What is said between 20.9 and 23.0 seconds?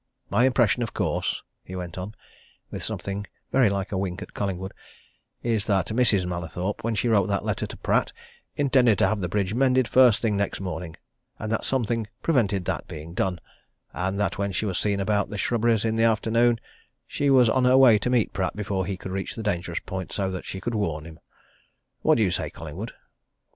him. What do you say, Collingwood?"